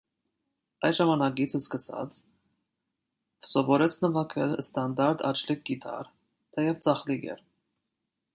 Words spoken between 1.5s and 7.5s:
սկսած՝ սովորեց նվագել ստանդարտ «աջլիկ» կիթառ, թեև ձախլիկ էր։